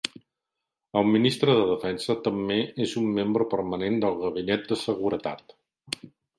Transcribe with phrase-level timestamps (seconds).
[1.01, 2.57] El ministre de Defensa també
[2.87, 5.59] és un membre permanent del gabinet de seguretat.